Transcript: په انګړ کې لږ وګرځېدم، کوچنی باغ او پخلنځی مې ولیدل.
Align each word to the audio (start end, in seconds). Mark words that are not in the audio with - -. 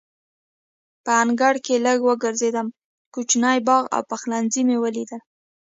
په 1.03 1.11
انګړ 1.23 1.53
کې 1.65 1.75
لږ 1.85 1.99
وګرځېدم، 2.09 2.67
کوچنی 3.13 3.57
باغ 3.67 3.83
او 3.95 4.01
پخلنځی 4.09 4.61
مې 4.67 4.77
ولیدل. 4.79 5.21